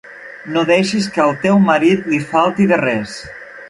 No 0.55 0.63
deixis 0.69 1.11
que 1.17 1.23
al 1.27 1.35
teu 1.45 1.61
marit 1.69 2.11
li 2.15 2.23
falti 2.35 2.71
de 2.75 2.85
res. 2.87 3.19